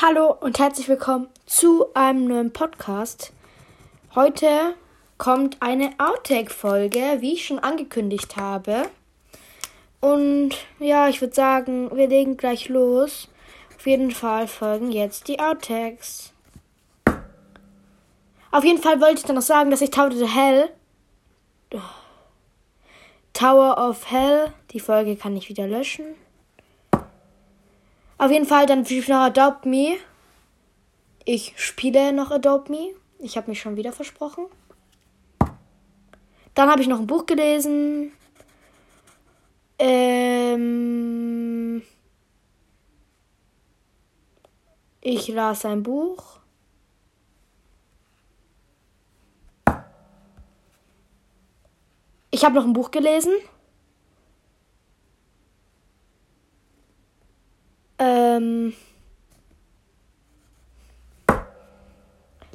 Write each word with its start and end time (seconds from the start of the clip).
Hallo 0.00 0.30
und 0.30 0.60
herzlich 0.60 0.88
willkommen 0.88 1.26
zu 1.44 1.92
einem 1.92 2.28
neuen 2.28 2.52
Podcast. 2.52 3.32
Heute 4.14 4.76
kommt 5.18 5.56
eine 5.58 5.90
Outtake-Folge, 5.98 7.16
wie 7.18 7.32
ich 7.32 7.44
schon 7.44 7.58
angekündigt 7.58 8.36
habe. 8.36 8.88
Und 10.00 10.50
ja, 10.78 11.08
ich 11.08 11.20
würde 11.20 11.34
sagen, 11.34 11.90
wir 11.96 12.06
legen 12.06 12.36
gleich 12.36 12.68
los. 12.68 13.26
Auf 13.76 13.88
jeden 13.88 14.12
Fall 14.12 14.46
folgen 14.46 14.92
jetzt 14.92 15.26
die 15.26 15.40
Outtakes. 15.40 16.32
Auf 18.52 18.62
jeden 18.62 18.80
Fall 18.80 19.00
wollte 19.00 19.16
ich 19.16 19.24
dann 19.24 19.34
noch 19.34 19.42
sagen, 19.42 19.72
dass 19.72 19.80
ich 19.80 19.90
Tower 19.90 20.12
of 20.12 20.32
Hell. 20.32 20.70
Tower 23.32 23.88
of 23.88 24.08
Hell, 24.08 24.52
die 24.70 24.80
Folge 24.80 25.16
kann 25.16 25.36
ich 25.36 25.48
wieder 25.48 25.66
löschen. 25.66 26.14
Auf 28.18 28.32
jeden 28.32 28.46
Fall 28.46 28.66
dann 28.66 28.84
noch 29.08 29.20
Adopt 29.20 29.64
Me. 29.64 29.96
Ich 31.24 31.54
spiele 31.56 32.12
noch 32.12 32.32
Adopt 32.32 32.68
Me. 32.68 32.94
Ich 33.20 33.36
habe 33.36 33.48
mich 33.48 33.60
schon 33.60 33.76
wieder 33.76 33.92
versprochen. 33.92 34.46
Dann 36.54 36.68
habe 36.68 36.82
ich 36.82 36.88
noch 36.88 36.98
ein 36.98 37.06
Buch 37.06 37.26
gelesen. 37.26 38.12
Ähm 39.78 41.82
ich 45.00 45.28
las 45.28 45.64
ein 45.64 45.84
Buch. 45.84 46.40
Ich 52.32 52.44
habe 52.44 52.56
noch 52.56 52.64
ein 52.64 52.72
Buch 52.72 52.90
gelesen. 52.90 53.32
Ähm 58.38 58.74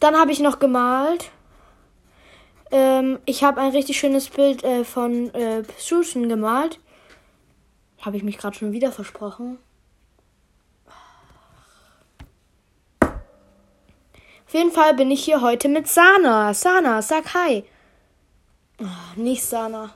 Dann 0.00 0.16
habe 0.16 0.30
ich 0.30 0.40
noch 0.40 0.58
gemalt. 0.58 1.30
Ähm, 2.70 3.18
ich 3.24 3.42
habe 3.42 3.60
ein 3.60 3.72
richtig 3.72 3.98
schönes 3.98 4.28
Bild 4.28 4.62
äh, 4.62 4.84
von 4.84 5.32
äh, 5.34 5.64
Susan 5.76 6.28
gemalt. 6.28 6.78
Habe 8.00 8.16
ich 8.16 8.22
mich 8.22 8.38
gerade 8.38 8.56
schon 8.56 8.72
wieder 8.72 8.92
versprochen. 8.92 9.58
Auf 13.00 14.54
jeden 14.54 14.70
Fall 14.70 14.94
bin 14.94 15.10
ich 15.10 15.24
hier 15.24 15.40
heute 15.42 15.68
mit 15.68 15.88
Sana. 15.88 16.54
Sana, 16.54 17.02
sag 17.02 17.34
hi. 17.34 17.64
Oh, 18.80 18.84
nicht 19.16 19.42
Sana. 19.42 19.94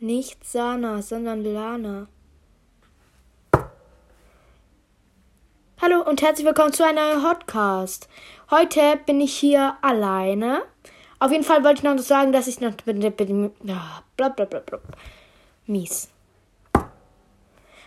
Nicht 0.00 0.44
Sana, 0.44 1.02
sondern 1.02 1.42
Lana. 1.42 2.06
Hallo 5.80 5.97
und 6.08 6.22
herzlich 6.22 6.46
willkommen 6.46 6.72
zu 6.72 6.86
einer 6.86 7.20
Podcast. 7.20 8.08
Heute 8.50 8.98
bin 9.04 9.20
ich 9.20 9.34
hier 9.34 9.76
alleine. 9.82 10.62
Auf 11.18 11.30
jeden 11.30 11.44
Fall 11.44 11.62
wollte 11.62 11.80
ich 11.80 11.82
noch 11.82 11.98
sagen, 11.98 12.32
dass 12.32 12.46
ich 12.46 12.62
noch. 12.62 12.72
Blablabla. 14.16 14.62
Mies. 15.66 16.08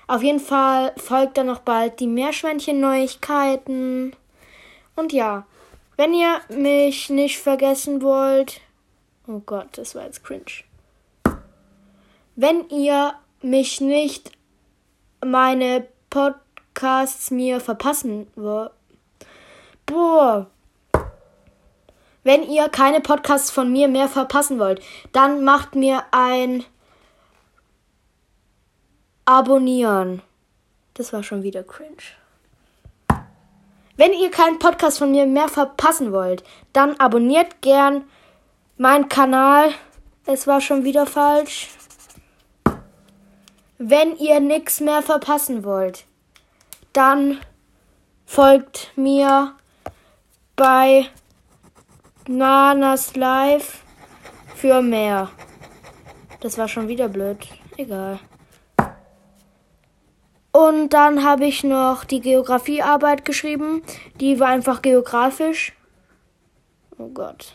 Auf 0.05 0.22
jeden 0.22 0.39
Fall 0.39 0.94
folgt 0.97 1.39
dann 1.39 1.47
noch 1.47 1.61
bald 1.61 1.99
die 1.99 2.05
Meerschweinchen-Neuigkeiten. 2.05 4.16
Und 4.95 5.14
ja, 5.14 5.47
wenn 5.97 6.14
ihr 6.14 6.42
mich 6.49 7.09
nicht 7.09 7.39
vergessen 7.39 8.03
wollt. 8.03 8.61
Oh 9.27 9.42
Gott, 9.44 9.69
das 9.72 9.95
war 9.95 10.05
jetzt 10.05 10.23
cringe. 10.23 10.64
Wenn 12.36 12.69
ihr 12.69 13.16
mich 13.42 13.81
nicht 13.81 14.31
meine 15.25 15.88
Podcast 16.11 16.50
Podcasts 16.81 17.29
mir 17.29 17.59
verpassen 17.59 18.25
wollt. 18.35 18.71
Boah. 19.85 20.47
Wenn 22.23 22.41
ihr 22.49 22.69
keine 22.69 23.01
Podcasts 23.01 23.51
von 23.51 23.71
mir 23.71 23.87
mehr 23.87 24.07
verpassen 24.07 24.57
wollt, 24.57 24.81
dann 25.11 25.43
macht 25.43 25.75
mir 25.75 26.03
ein 26.09 26.64
Abonnieren. 29.25 30.23
Das 30.95 31.14
war 31.14 31.21
schon 31.21 31.43
wieder 31.43 31.61
cringe. 31.64 32.02
Wenn 33.95 34.14
ihr 34.14 34.31
keinen 34.31 34.58
Podcast 34.58 34.97
von 34.97 35.11
mir 35.11 35.27
mehr 35.27 35.49
verpassen 35.49 36.11
wollt, 36.11 36.43
dann 36.73 36.99
abonniert 36.99 37.61
gern 37.61 38.05
meinen 38.77 39.08
Kanal. 39.08 39.71
Es 40.25 40.47
war 40.47 40.61
schon 40.61 40.83
wieder 40.83 41.05
falsch. 41.05 41.70
Wenn 43.77 44.17
ihr 44.17 44.39
nichts 44.39 44.80
mehr 44.80 45.03
verpassen 45.03 45.64
wollt, 45.64 46.05
dann 46.93 47.39
folgt 48.25 48.91
mir 48.95 49.55
bei 50.55 51.07
Nanas 52.27 53.15
Live 53.15 53.83
für 54.55 54.81
mehr. 54.81 55.29
Das 56.41 56.57
war 56.57 56.67
schon 56.67 56.87
wieder 56.87 57.07
blöd. 57.07 57.47
Egal. 57.77 58.19
Und 60.52 60.89
dann 60.89 61.23
habe 61.23 61.45
ich 61.45 61.63
noch 61.63 62.03
die 62.03 62.19
Geografiearbeit 62.19 63.25
geschrieben. 63.25 63.83
Die 64.19 64.39
war 64.39 64.49
einfach 64.49 64.81
geografisch. 64.81 65.73
Oh 66.97 67.08
Gott. 67.08 67.53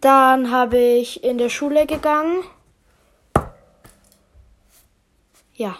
Dann 0.00 0.50
habe 0.50 0.78
ich 0.78 1.24
in 1.24 1.38
der 1.38 1.48
Schule 1.48 1.86
gegangen. 1.86 2.44
Ja, 5.56 5.78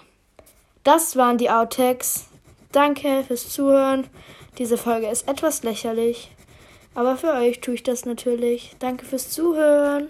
das 0.85 1.17
waren 1.17 1.37
die 1.37 1.51
Outtakes. 1.51 2.29
Danke 2.73 3.25
fürs 3.27 3.51
Zuhören. 3.51 4.07
Diese 4.57 4.79
Folge 4.79 5.09
ist 5.09 5.29
etwas 5.29 5.65
lächerlich, 5.65 6.31
aber 6.95 7.19
für 7.19 7.35
euch 7.35 7.61
tue 7.61 7.75
ich 7.75 7.83
das 7.83 8.07
natürlich. 8.07 8.75
Danke 8.79 9.05
fürs 9.05 9.31
Zuhören. 9.31 10.09